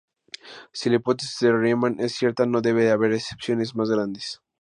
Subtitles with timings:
[0.73, 4.41] Si la hipótesis de Riemann es cierta, no debe haber excepciones más grandes.